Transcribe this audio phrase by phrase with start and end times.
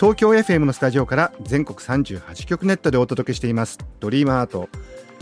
[0.00, 3.78] 東京 FM のスタジオから全国38局ネットでお届けしています。
[4.00, 4.70] ドリームアート。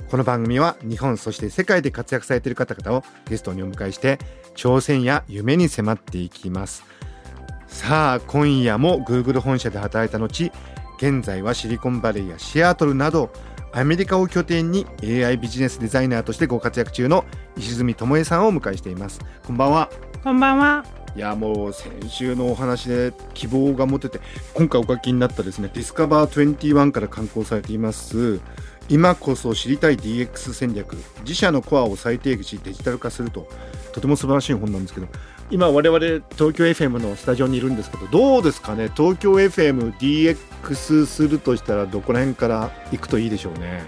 [0.09, 4.20] この番組は日本そして世界で活躍されている方々をゲストにお迎えして
[4.54, 6.84] 挑戦や夢に迫っていきます。
[7.66, 10.52] さあ今夜も Google 本社で働いた後
[10.98, 13.32] 現在はシリコンバレーやシアトルなど
[13.73, 17.24] アメリカを拠点に AI ビジネスデザイナーとしてご活躍中の
[17.56, 19.18] 石積智恵さんをお迎えしています。
[19.45, 19.90] こんばんは。
[20.23, 20.98] こんばんは。
[21.18, 24.20] いやもう先週のお話で希望が持てて
[24.54, 28.38] 今回お書きになったですねディスカバー21から刊行されています。
[28.88, 33.48] 今こそ知りたい DX 戦略自社のコアを再定義しデジタル化すると。
[33.93, 35.09] とても素晴らしい本なんですけど。
[35.51, 38.88] 今我々東京 FM のスタジオにいるんですけどどうですかね？
[38.96, 43.82] 東京 FMDX するとしたらどこら辺から行くといいでしょうね？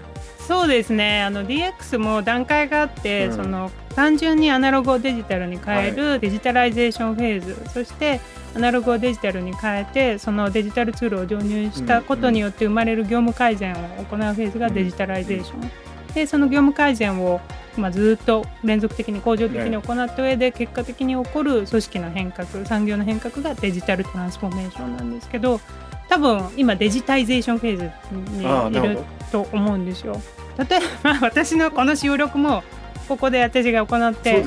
[0.51, 1.23] そうですね。
[1.23, 8.21] あの DX も段階があって、うんその単純にアナログをデジタルに変えるデジタイゼーションフェーズ、そして
[8.55, 15.71] アナログをデジタルに変えてそのデジタルツールを導入したことによって生まれる業務改善を行うフェーズがデジタライゼーション。
[16.13, 17.41] でその業務改善を、
[17.77, 25.61] まあ、ずっと連続的に恒常的に行った上で結果的に起こる組織の変革産業の変革がデジタルトランスフォーメーションなんですけど
[26.09, 27.91] 多分今デジタイゼーションフェーズ
[28.37, 28.99] にいる
[29.31, 30.21] と思うんですよ。
[30.57, 32.63] 例えば私のこの収録も
[33.07, 34.43] ここで私が行って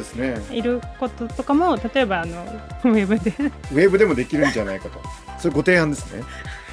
[0.53, 2.43] いることとかも例えばあの
[2.85, 3.31] ウェブで。
[3.31, 5.01] ウェブでもできるんじゃないかと。
[5.39, 6.23] それご提案ですね。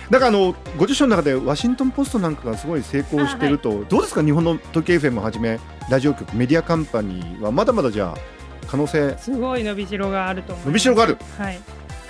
[0.09, 4.23] だからあのご著書の中でワシントン・ポストなんかがすごい成功してると、どうですか？
[4.23, 5.59] 日本の TOKYO FM をはじめ
[5.89, 8.17] ラジオ局メディアカンパニーはまだまだじゃあ
[8.67, 9.17] 可能性？
[9.17, 10.67] すごい伸びしろがあると思います。
[10.67, 11.17] 伸びしろがある。
[11.37, 11.59] はい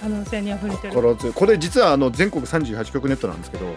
[0.01, 1.33] 可能性にあふれてる、心強い。
[1.33, 3.75] これ実はあの全国38局ネットなんですけどはい。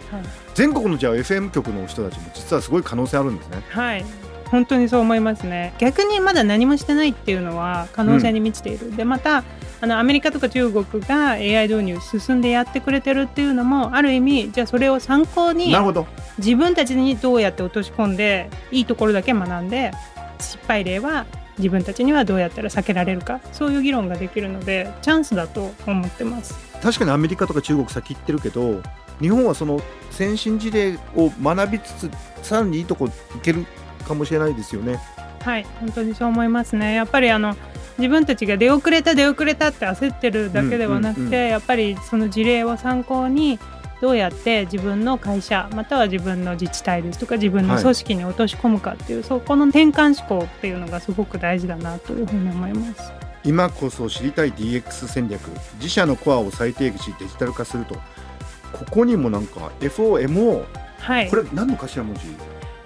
[0.54, 3.62] 全国のじゃあ FM 局の人たちも実はすごい可能性あるんですね。
[3.68, 4.04] はい。
[4.50, 5.74] 本当にそう思いますね。
[5.78, 9.42] 逆にまだ何もしてないっていうのは可能性に満ちている、でまた
[9.80, 16.06] あのアメリカとか中国が AI 導入進んでやってくれてるっていうのもある意味じゃあそれを参考になるほど。
[16.38, 19.92] 自分たちにどうやって落とし込んでいいところだけ学んで
[20.38, 21.26] 失敗例は
[21.58, 26.54] 自分たちにはどうやったら避けられるかそういう議論ができるのでチャンスだと思ってます。
[26.80, 28.82] 確かにアメリカとか中国先行ってるけど
[29.20, 32.10] 日本はその先進事例を学びつつ
[32.42, 33.66] さらにいいとこ行ける
[34.06, 35.00] かもしれないですよね。
[35.40, 36.94] はい本当にそう思いますね。
[36.94, 37.56] やっぱりあの
[37.98, 43.58] 自分たちが出遅れた出遅れたって焦ってるだけではなくて、うんうんうんやっぱりその事例を参考に
[44.04, 53.12] どうやって自分の会社または自分の自治体ですとか自分の組織に落とし込むかっていう、そこの転換思考っていうのがすごく大事だなというふうに思います。
[53.44, 55.40] 今こそ知りたい DX 戦略
[55.76, 60.64] 自社のコアを再定義しデジタル化するとここにもなんか FOMO
[60.98, 61.30] はい。
[61.30, 62.20] これ何の頭文字？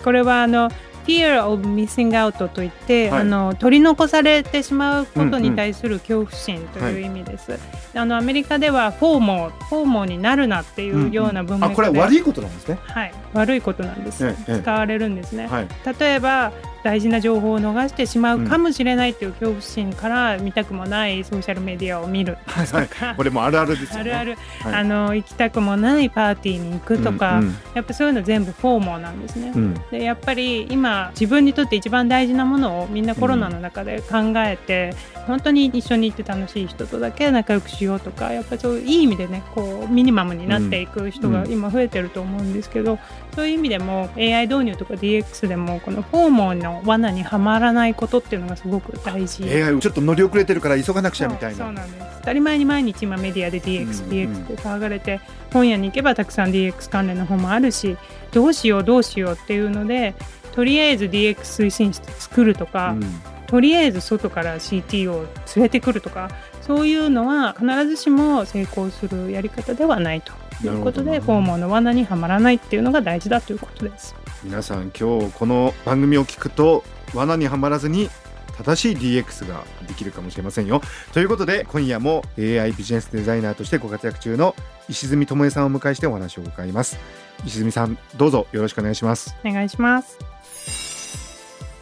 [0.04, 0.70] これはあの
[1.04, 3.20] Fear of Missing Out といって、はい。
[3.22, 7.58] あの取り残されてしまうことに対する恐怖心という意味です。
[7.98, 12.78] あのアメリカではフォーモー、フォーモーになるなっていうような文あ脈で、これは悪いことなんですね。
[12.82, 14.60] はい、悪いことなんです、ええええ。
[14.62, 15.68] 使われるんですね、はい。
[15.98, 16.52] 例えば
[16.82, 23.16] 大事な情報を逃してしまうかもしれないという恐怖心から見たくもないソーシャルメディアを見るはいはい。
[23.16, 24.12] これもあるあるですよね。
[24.12, 24.74] あるある、はい。
[24.74, 27.56] あの行きたくもないパーティーに行くとか、うんうん。
[27.74, 29.74] やっぱそういうの全部フォーモーなんですね、うん。
[29.90, 34.94] でやっぱり今自分にとって一番大事なものをみんなコロナの中で考えて、
[35.26, 42.98] 本当に一緒に行って楽しい人とだけ仲良くしようとかやっぱりそういういい意味でねこうミニマムになっていく人が今増えてると思うんですけど、
[43.34, 49.44] そういう意味でも AI 導入とか DX でもこのフォーモーの罠にはまらないことっていうのがすごく大事。
[49.44, 51.64] AI ちょっと乗り遅れてるから急がなくちゃみたいな。
[51.64, 52.06] そうなんです。
[52.20, 54.34] 当たり前に毎日今メディアで DX、うんうん。
[54.34, 55.20] DX って騒がれて
[55.52, 57.96] 本屋に行けばたくさん DX 関連の本もあるし
[58.32, 60.14] どうしようどうしようっていうので
[60.52, 63.20] とりあえず DX 推進室作るとか、うん。
[63.46, 65.26] とりあえず外から CT を
[65.56, 70.34] 連れてくるとかそういうのは必ずしも成功するやり方ではないと
[70.66, 74.14] いうことでなるほどフォーモーの罠にはまらないっていうのが大事だということです。
[74.42, 76.84] 皆さん今日この番組を聞くと
[77.14, 78.08] 罠にはまらずに
[78.56, 80.80] 正しい DX ができるかもしれませんよ。
[81.12, 84.54] ということで今夜も AI ビジネスデザイナーとしてご活躍中の
[84.88, 86.98] 石積智恵さんをお迎えしてお話を伺います。
[87.44, 89.36] 石積さんどうぞよろしくお願いします。
[89.44, 90.18] お願いします。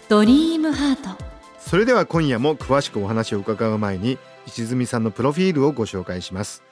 [0.08, 1.37] ドリームハート。
[1.67, 6.62] それでは今夜も詳しくお話を伺う前に石積さんのプロフィールをご紹介します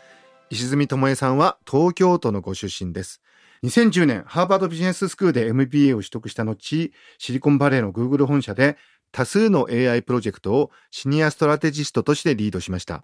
[0.54, 3.20] 石積智恵さんは東京都のご出身です。
[3.64, 8.76] 2010年ハーバードビジネススクールで MBA を取得した後シリコンバレーの Google 本社で
[9.10, 13.02] 多数の AI プロジェクトをシニアストラテジストとしてリードしました。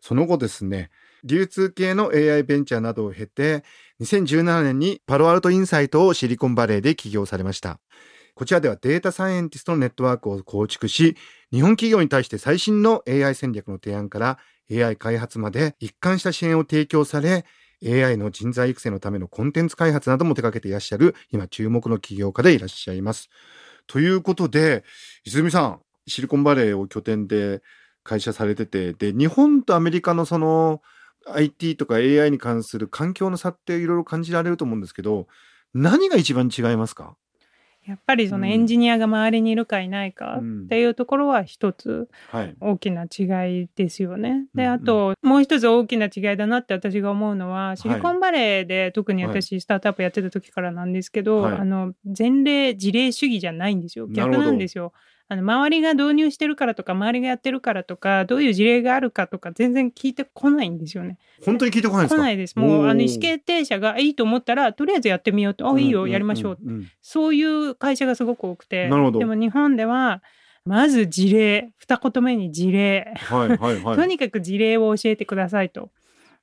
[0.00, 0.90] その後ですね
[1.22, 3.62] 流通系の AI ベンチャーなどを経て
[4.00, 7.78] 2017年にパロアルトインサイトをシリコンバレーで起業されました。
[8.34, 11.16] こちらではデータサイエンティストのネットワークを構築し
[11.52, 14.38] 日本企業に対して最新の AI 戦略の提案から
[14.70, 17.44] AI 開発まで一貫した支援を提供され
[17.84, 23.30] AI の人材育成のためのコンテンツ開発なども手掛けていらっしゃる今注目の起業家でいらっしゃいます。
[23.86, 24.84] ということで
[25.24, 27.62] 泉さんシリコンバレーを拠点で
[28.02, 30.80] 会社されててで日本とアメリカのその
[31.26, 35.26] IT とか AI に関する環境の差っていろいろ感じられると思うんですけど
[35.74, 37.16] 何が一番違いますか？
[37.86, 42.54] やっぱりそのエンジニアが周りにいるかいないかっていうところは一つはい。
[42.60, 44.46] 大きな違いですよね。
[44.54, 54.06] で、うんあともう一つ大きな違いだなって私が思うのは、シリコンバレーで特に私スタートアップやってた時からなんですけど、はいあの前例事例主義じゃないんですよ。
[54.08, 54.92] 逆なんですよ。
[55.32, 61.18] あの周りが導入してるからとか周りがやってるからとかどういう事例があるかとか全然聞いてこないんですよね。
[61.44, 62.20] 本当に聞いてこないんですか？
[62.20, 62.58] 来ないです。
[62.58, 65.72] もうあの意思決定者がいいと思ったらとりあえずやってみようと。
[65.72, 66.58] あいいよやりましょう。
[67.00, 68.88] そういう会社がすごく多くて。
[68.88, 70.20] なるほどでも日本では
[70.64, 73.14] まず事例二言目に事例。
[73.16, 73.94] はいはいはい。
[73.96, 75.90] とにかく事例を教えてくださいと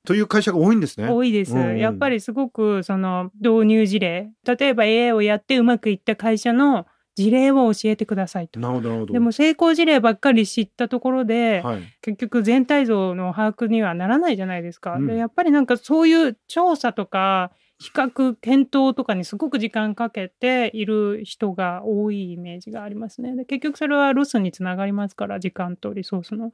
[0.06, 1.08] という会社が多いんですね。
[1.10, 6.86] 多いです、うんうんやっぱりすごくその導入事例例えば AI をやってうまくいった会社の
[7.22, 9.12] 事例を教えてくださいとなるほどなるほど。
[9.12, 11.82] でも成功事例ばっかり知ったところで、はい。
[12.00, 26.52] 結局全体像の把握にはならないじゃないですか、うんでやっぱりなんかそういう調査とか比較検討とかにすごく時間かけている人が多いイメージがありますねで結局それはロスにつながりますから時間とリソースの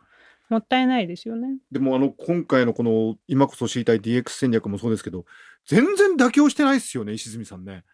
[0.50, 5.24] もったいないですよねでもあの今回のこの今こそ知りたい DX 戦略もそうですけど
[5.66, 7.84] 全然妥協してないですよね石積さんね。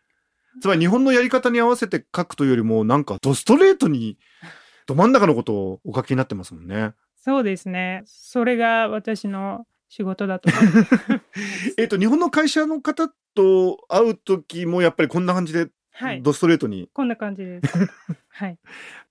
[0.61, 4.19] つまり日本のやり方に合わせて書くというよりもなんかドストレートに
[4.87, 6.93] ど真ん中のことをお書きになってますもんね。
[7.17, 8.03] そうですね。
[8.07, 10.49] それが私の仕事だと
[11.77, 15.69] えっと日本の会社の方と会う時もやっぱりこんな感じで
[16.01, 16.23] はい。
[16.23, 17.69] ドストレートに、こんな感じです。
[18.31, 18.59] はい。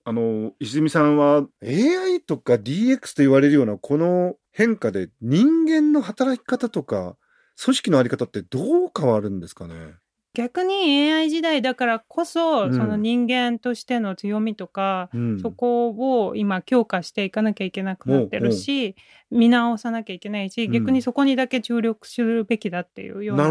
[0.02, 7.16] あの石積さんは AI とか DX と言われるようなこの変化で人間の働き方とか
[7.62, 9.94] 組織のあり方ってどう変わるんですかね？
[10.34, 12.74] 逆に AI 時代だからこそ、うん。
[12.74, 15.40] その人間としての強みとか、うん。
[15.40, 15.88] そこ
[16.26, 18.94] を今強化していかなきゃいけなくなってるし
[19.30, 20.72] 見直さなきゃいけないしうん。
[20.72, 23.50] 逆にそこにだけ注力するべきだっていうような。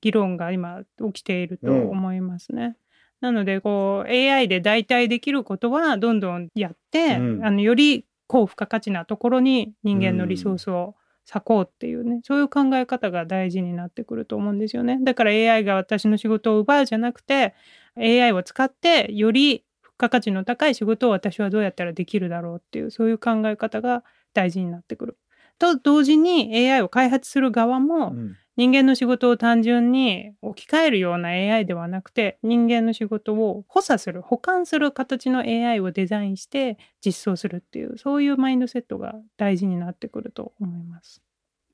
[0.00, 0.82] 議論が今
[1.12, 2.76] 起きていると思いますね。
[3.20, 7.44] なのでこう AI で代替できることはどんどんやって、うん。
[7.44, 10.96] あのより高付加価値なところに人間のリソースを
[11.26, 14.98] 割こうっていうね、そういう考え方が大事になってくると思うんですよね。
[15.02, 17.54] だから AI が私の仕事を奪うじゃなくて
[17.96, 25.18] AI を使ってより付加価値の高い仕事を私はどうやったらできるだろうっていうそういう考え方が大事になってくる。
[25.58, 41.22] と同時に AI を開発する側も、うん人間の仕事を単純に置き換えるような AI ではなくて人間の仕事を補佐する補完する形の AI をデザインして実装するっていうそういうマインドセットが大事になってくると思います。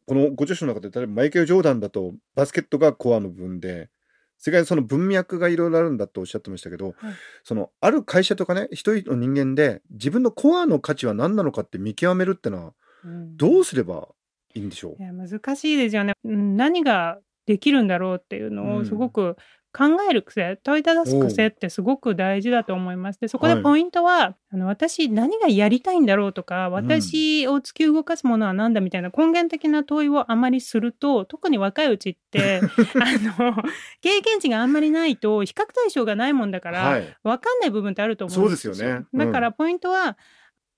[0.06, 3.88] このご著書の中で例えばマイケル・ジョーダンだとバスケットがコアの分で
[4.38, 6.95] 世界にその文脈がいろいろあるんだとおっしゃってましたけど、はい
[7.45, 12.73] そのある会社とかね一人の人間で自分のコアの価値は何なのかって見極めるってのは
[13.04, 14.09] うんどうすれば
[14.54, 15.02] いいんでしょう。
[15.02, 16.14] いや難しいですよね。
[16.25, 18.76] うん何ができるんだろうっていうのうん。
[18.82, 19.37] をすごく
[19.73, 23.21] 考える癖、問いただす癖ってすごく大事だと思います。
[23.21, 23.62] でそこではい。
[23.62, 32.61] ポイントは、あの私何がやりたいんだろうとか私を突き動かすものは何だみたいな根源的な問いをあまりすると特に若いうちって
[33.00, 33.54] あの
[34.02, 37.16] 経験値があんまりないと比較対象がないもんだから、はい。
[37.25, 39.06] 分かんない部分ってあると思うんですそうですよね。
[39.11, 39.18] うん。
[39.18, 40.18] だからポイントは、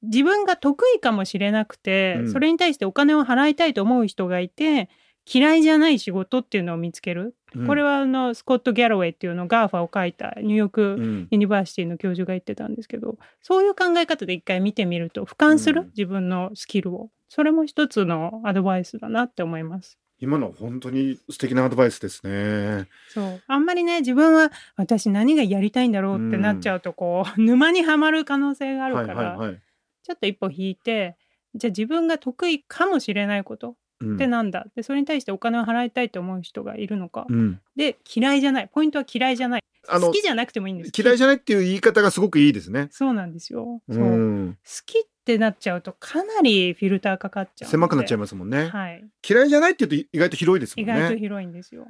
[0.07, 2.33] 自分が得意かもしれなくて、うん。
[2.33, 4.89] それに対してお金を払いたいと思う人がいて
[5.27, 7.67] 嫌いじゃない仕事っていうのを見つける、うん。
[7.67, 11.29] これはあのスコット・ギャロウェイっていうの GAFA を書いたニューヨークうん。
[11.31, 15.87] University の教授が言ってたんですけどそういう考え方で一回見てみると俯瞰する、うん。
[15.89, 17.11] 自分のスキルを。
[17.29, 19.99] それも一つのアドバイスだなって思います。
[20.21, 22.87] 今のは本当に素敵なアドバイスですね。
[23.09, 23.43] そう。
[23.49, 29.61] あんまりね自分は私何がやりたいんだろうってなっちゃうとこう、沼にはまる可能性があるはから、いはいはい。
[30.05, 31.17] ちょっと一歩引いて
[31.55, 34.15] じゃあ自分が得意かもしれないことうん。
[34.17, 37.61] ってなんだ、でそれに対してお金を払いたいと思う人がいるのか、うん。
[37.77, 38.69] で嫌いじゃない。
[38.73, 39.63] ポイントは嫌いじゃない。
[39.87, 40.93] あの好きじゃなくてもいいんです。
[40.97, 42.89] 嫌いじゃゃないっていう言い方がすごくいいですね。
[42.91, 44.03] そうなんですよ、うそう。
[44.03, 49.05] 好んきっってなっちゃうとかなりフィルターかかっちゃう狭くなっちゃいますもんね、はい。
[49.27, 50.93] 嫌いじゃないって言うと意外と広いですもんね。
[50.93, 51.87] 意外と広いんですよ。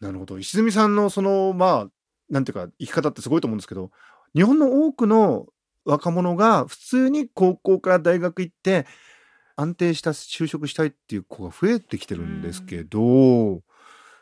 [0.00, 0.40] なるほど。
[0.40, 1.88] 石積さんのそのまあ
[2.28, 3.92] なんていうか生き方ってすごいと思うんですけど
[4.34, 5.46] 日本の多くの
[5.84, 8.86] 若者が普通に高校から大学行って
[9.56, 13.62] 安定した就職したいっていう子が増えてきてるんですけど、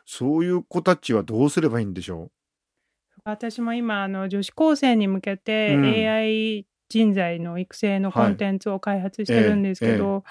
[0.05, 2.31] そういう子たちはどうすればいいんでしょ
[3.23, 5.85] 私も今あの女子高生に向けてうん。
[5.85, 10.25] AI 人材の育成のコンテンツを開発してるんですけど、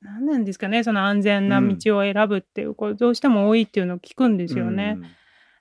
[0.00, 4.96] 何なんですかねその安全な道を選ぶっていう子、どうしても多いっていうのを聞くんでうすよね。
[4.96, 5.06] うん。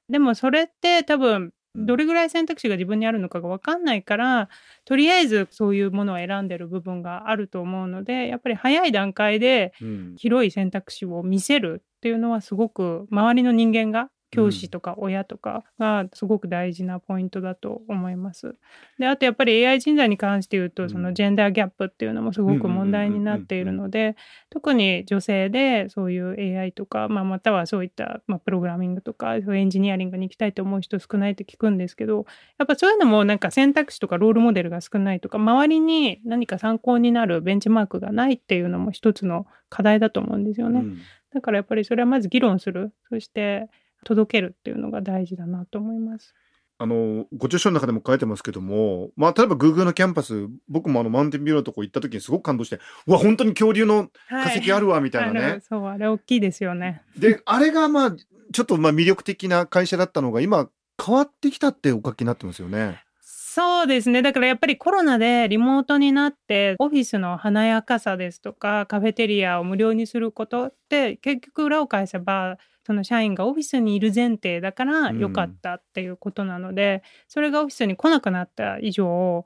[0.09, 4.49] でもそれって多分うんどれぐらい選択肢が自分にあるのかが分かんないから
[4.85, 10.17] とりあえずそういうものを選んでる部分があると思うのでやっぱり早い段階でうん。
[10.17, 18.55] 広い選択肢を見せるっていうのはすごく周りの人間が教師とか親とかがすごく大事なポイントだと思います。
[18.99, 20.71] であとやっぱり AI 人材に関して言ううん。
[20.71, 24.15] とそのジェンダーギャップっていうのもすごく問題になっているので
[24.49, 32.25] 特に女性でそういう AI とか、まあ、またはそういった、まあ、プログラミングとかそういうエンジニアリングに行きたいと思う人少ないって聞くんですけど
[32.57, 40.81] やっぱそういうのもなんか選択肢とかロールモデルが少ないとか周りに何か参考になるベンチマークがないっていうのも一つの課題だと思うんですよね。
[40.81, 40.97] うん。
[41.33, 42.93] だからやっぱりそれはまず議論する。
[43.09, 43.69] そして
[44.05, 46.33] 届けるっていうのが大事だなと思います。
[46.77, 57.01] あのご著書の中でも書いてますけども、まあ、例えば Google のキャンパス僕もあのマウンテンビューのとこ行った時にすごく感動してうわ本当に恐竜の化石あるわみたいなね、あのそうあれ大きいですよね。
[57.17, 60.69] であれがまあちょっとまあ魅力的な会社だったのが今
[61.03, 63.05] 変わってきたってお書きになってますよね。
[63.21, 79.45] そうですねだからやっぱりコロナでリモートになってオフィスの華やかさですとかカフェテリアを無料にすることって結局裏を返せばその社員がオフィスにいる前提だから良かったっていうことなので、それがオフィスに来なくなった以上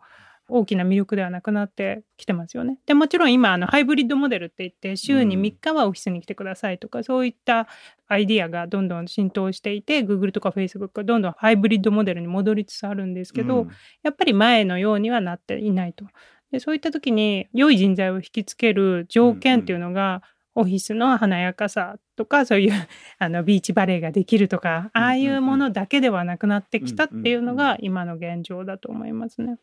[0.49, 2.79] 大きな魅力ではなくなってきてますよね。
[2.85, 7.67] でもちろん今あのハイブリッドモデルって言って週にうん3日はオフィスに来てくださいとか、そういった
[8.07, 13.69] アイディアがどんどん浸透していて Google とか Facebook がどんどんハイブリッドモデルに戻りつつあるんですけど、うん
[14.01, 16.05] やっぱり前のようにはなっていないと。
[16.51, 20.23] でそういった時に良い人材を引きつける条件っていうのが、
[20.59, 22.73] オフィスの華やかさとかそういう
[23.17, 29.57] あのビーチバレーができるとかああいうものだけではなくなってきたっていうのが今の現状だと思いますね。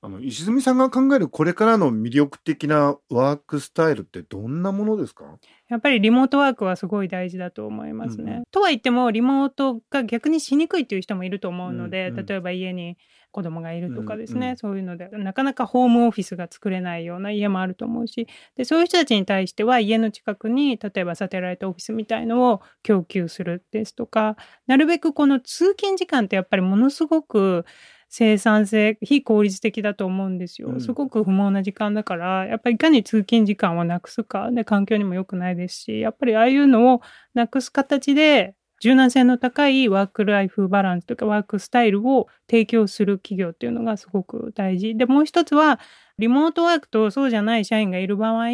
[0.00, 5.24] あの石積さんが考えるこれからの魅力的なワークスタイルってどんなものですか？
[5.68, 8.32] やっぱりリモートワークはすごい大事だと思いますね。
[8.32, 8.44] うんうん。
[8.52, 12.26] とは言ってもリモートが逆にしにくいっていう人もいると思うので、うんうん。
[12.26, 12.96] 例えば家に
[13.30, 14.56] 子供がいるとかですね、うんうん。
[14.56, 27.64] そういうのでなかなかホームオフィスが作れないような家もあると思うしでそういう人たちに対しては家の近くに例えばサテライトオフィスみたいのを供給するですとかなるべくこの通勤時間ってやっぱりものすごく
[28.08, 30.80] 生産性非効率的だと思うんですよ、うん。
[30.80, 37.00] すごく不毛な時間だからやっぱりいかに通勤時間をなくすかで環境にも良くないですしやっぱりああいうのを
[37.34, 44.96] なくす形で柔軟性の高いワークライフバランスとかワークスタイルを提供する企業っていうのがすごく大事。
[44.96, 45.80] でもう一つは
[46.18, 48.46] リモートワークとそうじゃない社員がいる場合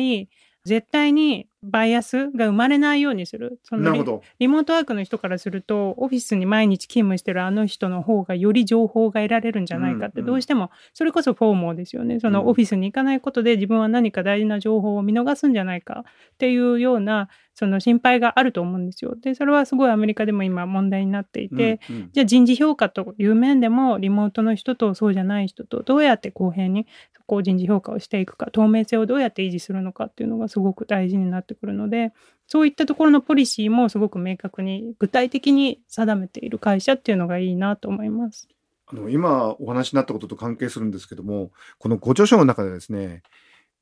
[0.64, 3.58] 絶対にバイアスが生まれないようにする。
[3.62, 4.04] そのリ。
[4.38, 10.26] リモートワークの人からするとオフィスに毎日勤務してるあの人の方がより情報が得られるんじゃないかってうんうん。
[10.26, 12.20] どうしてもそれこそフォーモーですよね。
[12.20, 12.34] そうん。
[12.34, 19.14] のオフィスに行かないことで自分は何か大事な情報を見逃すんじゃないかっていうようなその心配があると思うんですよ。
[19.14, 22.10] でそれはすごいアメリカでも今問題になっていて、うんうん。
[22.12, 32.12] じゃあ人事評価という面でもリモートの人とそうじゃない人とどうやって公平にそこを人事評価をしていくか透明性をどうやって維持するのかっていうのがすごく大事になってくるので
[32.46, 38.48] そういったところのポリシーもすごく明確に具体的に定めている会社っていうのがいいなと思います。
[38.86, 43.22] あの今お話になったことと関係するんですけどもこのご著書の中でですね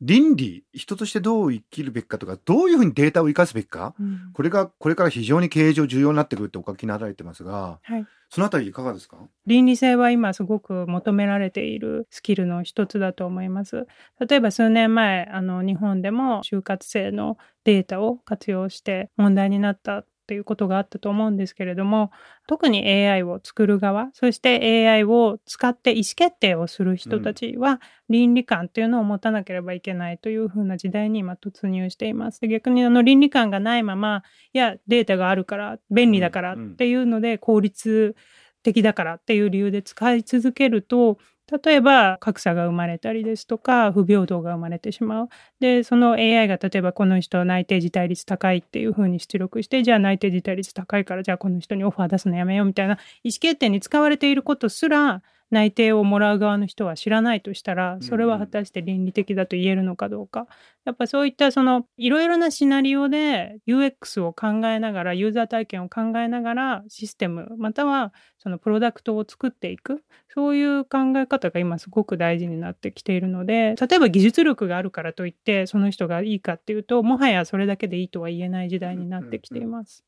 [0.04, 3.94] 倫理人としてどう生きるべきかとかどういうふうにデータを生かすべきか
[4.34, 8.06] これがこれから非常に経営上重要になってくるってお書きになられてますがはい。
[8.28, 9.18] そのあたりいかがですか？
[9.46, 13.86] 倫理性は今すごく求められているスキルの一つだと思います。
[14.26, 22.12] 例えば数年前あの日本でも就活生のデータを活用して問題になったっていうことがあったと思うんですけれども
[22.46, 32.40] 特に AI を作る側そして AI を使って意思決定をする人たちは倫理観っていうのを持たなければいけないというふうな時代に今突入しています。
[32.40, 38.14] で逆にあの倫理観がないままいやデータがあるから便利だからっていうので効率
[38.62, 41.18] 的だからっていう理由で使い続けると
[41.64, 45.28] 例えば格差が生まれたりですとか不平等が生まれてしまう。
[45.60, 60.46] でその AI が例えばこの人内定辞退率高いっていうふうに出力してじゃあ内定辞退率高いからじゃあこの人にオファー出すのやめようみたいな意思決定に使われていることすら内定をもらう側の人は知らないとしたらんそれは果たして倫理的だと言えるのかどうか、
[60.84, 70.02] やっぱそういったそのいろいろなシナリオで UX を考えながらユーザー体験を考えながらシステムまたはそのプロダクトを作っていく。
[70.34, 80.04] そういう考え方が今すごく大事になってきているので例えば技術力があるからといってその人がいいかっていうともはやそれだけでいいとは言えない時代になってきています。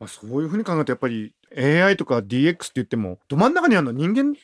[0.00, 4.34] まあ、そういうふうに考えるとやっぱり AI とか DX って言ってもど真ん中にあるのは人間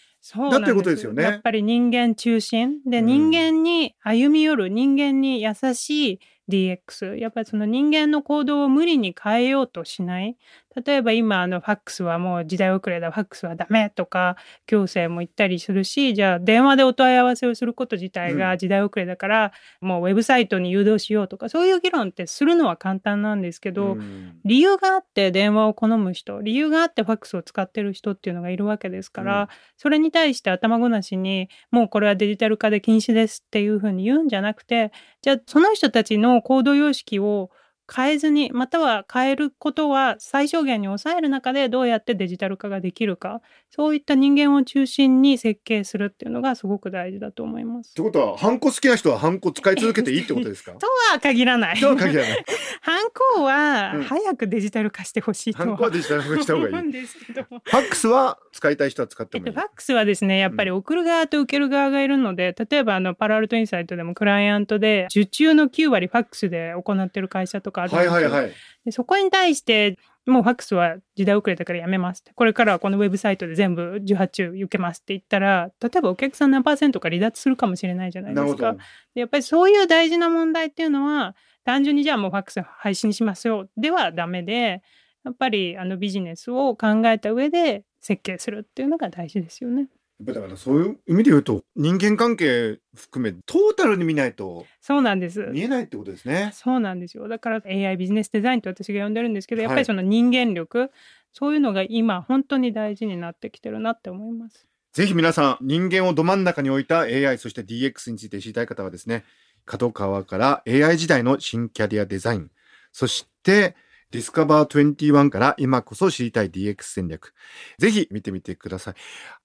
[0.50, 1.22] だっていうことですよね。
[1.22, 2.80] やっぱり人間中心。
[2.84, 3.06] で、うん。
[3.06, 10.36] 人間に歩み寄る人間に優しい DX やっぱりその人間の行動を無理に変えようとしない
[10.84, 18.38] 例えば今あのファックスはもう時代遅れだファックスはダメとか行政も言ったりするしじゃあ電話でお問い合わせをすること自体うん。
[18.38, 24.38] が時代遅れだから、もうウェブサイトに誘導しようとかそういう議論ってするのは簡単なんですけど、うん。
[24.44, 29.48] 理由があって電話を好む人理由があってファックスを使ってる人っていうのがいるわけですから、うん。
[29.76, 34.92] それに対して頭ごなしにもうこれはデジタル化で禁止ですっていうふうに言うんじゃなくて
[35.22, 37.50] じゃあその人たちの行動様式を
[37.94, 43.40] 変えずにまたは変えることは最小限に抑える中でどうやってデジタル化ができるか。
[43.70, 47.90] そういった人間を中心に設計するっていうのがすごく大事だと思います。
[47.90, 50.72] ってことはハンコ好きな人はハンコ使い続けていいってことですか？
[50.78, 51.76] とは限らない。
[51.80, 52.44] とは限らない。
[52.80, 54.02] ハンコはうん。
[54.02, 56.74] 早くデジタル化してほしいとハンコはデジタル化した方がいい。
[56.74, 68.12] ファックスは使いたい人は使ってえっと、もいいファックスはですねやっぱり送る側と受ける側がいるので例えばあのパラアルトインサイトでもクライアントで受注の9割ファックスで行ってる会社とかあるんですよ。
[68.12, 68.52] はいはいはい
[68.86, 78.76] でそこに対してもうファックスは時代遅れだからやめますってこれからはこのウェブサイトで全部18中受けますって言ったら例えばお客さん何パーセントか離脱するかもしれないじゃないですか。
[79.14, 84.82] でやっぱりそういう大事な問題っていうのは単純にじゃあもうファックス配信しますよではダメで
[85.24, 89.88] やっぱりあのビジネスを考えた上で設計するっていうのが大事ですよね。
[90.20, 95.40] だからそういう意味で言うと人間関係含めトータルに見ないとそうなんです。
[95.52, 96.52] 見えないってことですね。
[96.54, 97.28] そうなんですよ。
[97.28, 100.90] だから AI ビジネスデザインと私が呼んでるんですけど、やっぱはいりその人間力、
[101.32, 104.66] そういうのが今本当に大事になってきてるなって思います。
[104.96, 109.24] ぜひ皆さん人間をど真ん中に置いた AI そして DX について知りたい方はですね
[109.66, 112.50] 角川から AI 時代の新キャリアデザイン
[112.92, 113.76] そして
[114.16, 117.34] ディスカバー21から今こそ知りたい DX 戦略。
[117.78, 118.94] ぜひ見てみてください。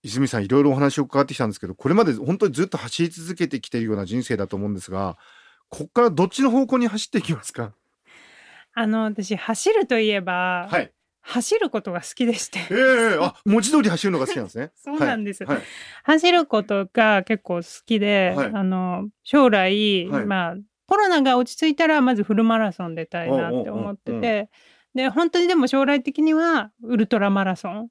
[0.02, 5.18] 泉さんいろいろお話を伺ってきたんですけどこれまで本当にずっと走り続けてきているような人生だと思うんですが
[5.68, 7.74] ここからどっちの方向に走っていきますか？
[8.74, 10.92] あの、私、走るといえば、はい。
[11.24, 12.60] 走ることが好きでして。
[12.72, 14.72] ええあ文字通り走るのが好きなんですね。
[14.82, 15.44] そうなんです。
[15.44, 15.56] はい。
[15.58, 15.66] はい。
[16.04, 18.52] 走ることが結構好きで、はい。
[18.54, 20.26] あの、将来、はい。
[20.26, 20.56] まあ、
[20.92, 24.50] コロナが落ち着いたら、まずフルマラソン出たいなって思ってて、
[24.94, 27.88] で、本当にでも将来的には、ウルトラマラソン、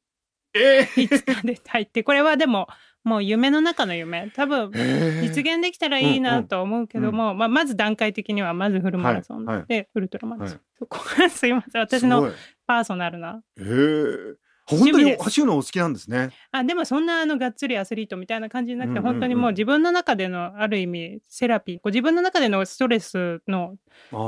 [0.52, 2.68] ええいつか出たいって、これはでも、
[3.02, 4.30] もう夢の中の夢。
[4.36, 11.80] 多分、ええ実現できたらいいなとは思うけども、まあ、まず段階的にはまずフルマラソンで、ウルトラマラソン、はいそこがすいません。
[11.80, 12.30] 私の
[12.66, 13.42] パーソナルな。
[13.58, 16.30] ええ本当に走るのお好きなんですね。
[16.52, 23.76] あでもそんなあのがっつりアスリートみたいな感じじゃなくて、本当にもう自分の中でのある意味セラピーこう自分の中でのストレスの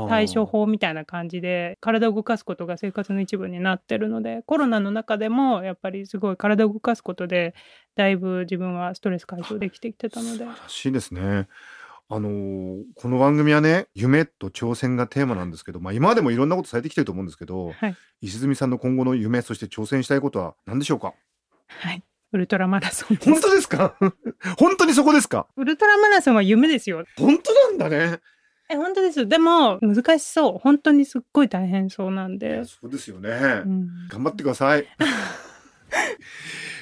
[0.07, 7.53] 対処法みたいな感じで体を動かすことが生活の一部になってるのでコロナの中でもやっぱりすごい体を動かすことで
[7.95, 11.47] だいぶ自分はストレス解消できてきてたので素晴らしいですね。
[12.09, 17.95] あのーこの番組はね夢と挑戦がテーマなんですけど、まあ、今までもいろんなことされてきてると思うんですけど、はい。
[18.21, 21.13] 石積さんの今後の夢そして挑戦したいことは何でしょうか？
[21.67, 22.03] はい。
[22.31, 23.95] ウルトラマラソン本当ですか？
[24.59, 25.47] 本当にそこですか？
[25.55, 27.03] ウルトラマラソンは夢ですよ。
[27.17, 28.19] 本当なんだね。
[28.69, 29.27] え本当です。
[29.27, 30.57] でも難しそう。
[30.57, 33.29] 本当にすっごい大変そうなんいでや、そうですよね。
[33.29, 34.07] うん。
[34.09, 34.85] 頑張ってください。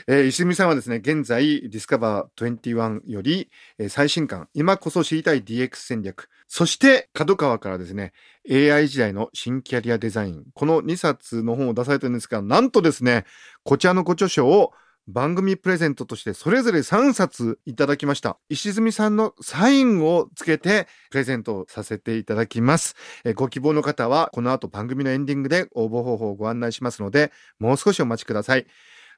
[0.07, 8.13] えー石積さんはですね、現在、ディスカバー21より、えー最新刊、今こそ知りたい DX 戦略、そして、角川からですね、
[8.49, 13.25] AI 時代の新キャリアデザイン、この2冊の本を出されてるんですが、なんとですね、
[13.63, 14.73] こちらのご著書を
[15.07, 18.37] 番組プレゼントとしてそれぞれ3冊いただきました。
[18.49, 22.95] 石積さんのサインをつけてプレゼントさせていただきます。
[23.25, 28.67] えご希望の方はこの後番組のエンディングで応募方法をご案内しますので、もう少しお待ちください。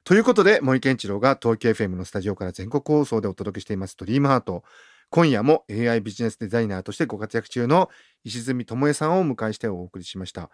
[0.04, 4.62] ということで、森健一郎が東京 FM のスタジオから全国放送でお届けしていますドリームハート。
[5.08, 7.88] 今夜も AI ビジネスデザイナーとしてご活躍中の
[8.22, 10.50] 石積智恵さんをお迎えしてお送りしました。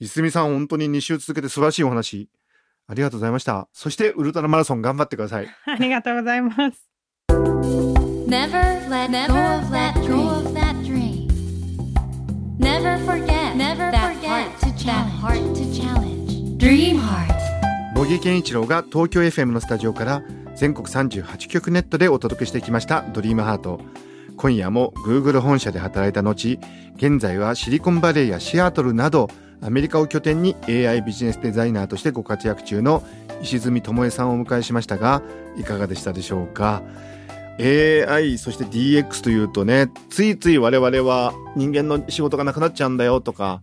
[0.00, 2.30] 石積さん、本当に2週続けて素晴らしいお話、
[2.86, 3.68] ありがとうございました。
[3.74, 5.48] そして、ウルトラマラソン頑張ってください。
[5.66, 6.88] ありがとうございます。
[7.28, 11.28] Never let go of that dream.
[12.58, 13.92] Never forget that
[15.20, 16.58] heart to challenge.
[16.58, 17.35] Dream heart.
[17.96, 20.22] 茂木健一郎が東京 FM のスタジオから
[20.54, 23.80] 全国38局ネットでお届けしてきましたドリームハート。
[24.36, 26.58] 今夜も Google 本社で働いた後
[26.96, 29.30] 現在はシリコンバレーやシアトルなど
[29.62, 33.02] アメリカを拠点に AI ビジネスデザイナーとしてご活躍中の
[33.40, 35.22] 石積智恵さんをお迎えしましたが
[35.56, 36.82] いかがでしたでしょうか
[37.58, 43.62] ？AI そして DX というとねついつい我々は人間の仕事がなくなっちゃうんだよとか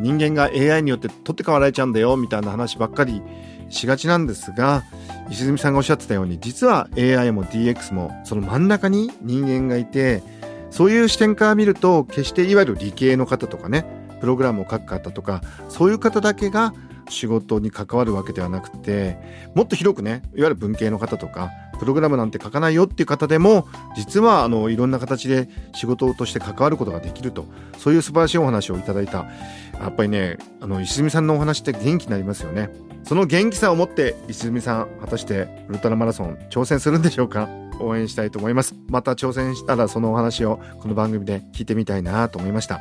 [0.00, 3.20] 人間が AI によって取って代わられちゃうんだよみたいな話ばっかり
[3.68, 4.84] しがちなんですが
[5.30, 10.22] 石積さんがおっしゃってたように実は AI も DX もその真ん中に人間がいて
[10.70, 13.86] そういう視点から見ると決していわゆる理系の方とかね
[14.20, 16.74] プログラムを書く方とかそういう方だけが
[17.08, 19.16] 仕事に関わるわけではなくて
[19.54, 27.46] もっと広くねいわゆる文系の方とかプログラムなんて書かないよっていう方でも実はあのいろんな形で仕事として関わることができると
[27.78, 29.26] そういう素晴らしいお話をいただいた。
[29.78, 32.70] やっぱりねあの石積さんのお話って元気になりますよね。
[33.04, 37.48] その元気さを持って石積さん果たしてウルトラマラソン挑戦するんでしょうか？
[37.78, 38.74] 応援したいと思います。
[38.88, 42.80] また挑戦したらそのお話をこの番組で聞いてみたいなと思いました。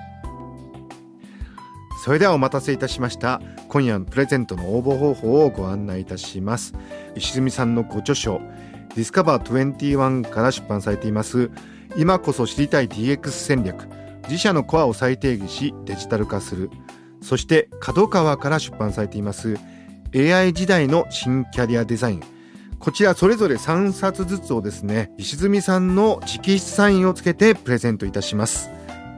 [2.04, 3.42] それではお待たせいたしました。
[3.68, 6.74] 今夜のプレゼントの応募方法をご案内いたします。
[7.16, 8.40] 石積さんのご著書
[8.96, 11.52] ディスカバー21から出版されています。
[11.98, 13.88] 今こそ知りたい DX 戦略。
[14.24, 16.70] 自社のコアを再定義しデジタル化する。
[17.22, 19.58] そして角川から出版されています。
[20.16, 22.24] AI 時代の新キャリアデザイン。
[22.80, 28.70] こちらそれぞれ3冊ずつをですね石積さんの直筆サインをつけてプレゼントいたします。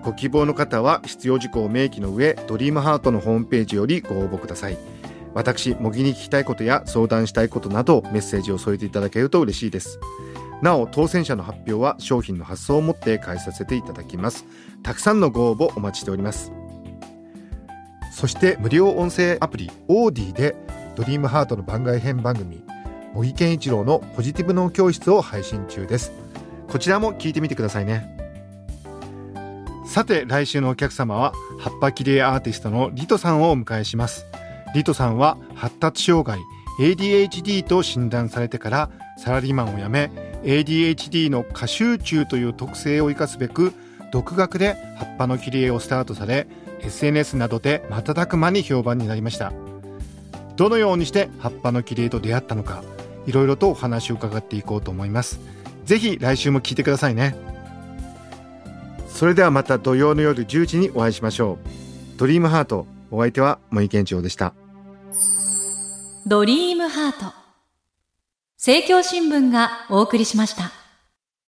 [0.03, 4.96] ご希望の方は必要事項を明記の上ドリームハートのホームページよりご応募ください。
[5.33, 9.99] 私模擬に聞きたいことや相談したいことなどメッセージを添えていただけると嬉しいです。
[10.61, 14.45] なお当選者の発表は商品の発送をもって返させていただきます。
[14.83, 16.51] たくさんのご応募お待ちしております。
[18.11, 20.55] そして無料音声アプリオーディで
[20.95, 22.63] ドリームハートの番外編番組
[23.13, 26.11] 茂木健一郎のポジティブ脳教室を配信中です。
[26.67, 28.15] こちらも聞いてみてくださいね。
[29.85, 34.25] さて来週のお客様は葉っぱ切り絵アーティストのリトさんをお迎えします。
[34.77, 36.39] リトさんは発達障害
[36.79, 40.11] ADHD と診断されてからサラリーマンを辞め
[40.43, 43.73] ADHD の過集中という特性を生かすべく
[44.11, 46.47] 独学で葉っぱの切り絵をスタートされ
[46.81, 49.51] SNS などで瞬く間に評判になりました。
[50.55, 52.83] どのようにして葉っぱの切り絵と出会ったのか
[53.25, 55.39] いろいろとお話を伺っていこうと思います。
[55.85, 57.35] ぜひ来週も聞いてくださいね。
[59.07, 61.57] それではまた土曜の夜10時にお会いしましょ
[62.15, 62.19] う。
[62.19, 64.53] ドリームハートお相手は森健長でした。
[66.29, 67.33] ドリームハート。
[68.57, 70.76] 政教新聞がお送りしました。